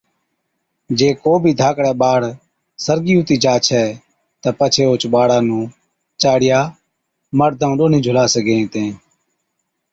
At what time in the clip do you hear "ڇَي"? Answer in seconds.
3.65-3.83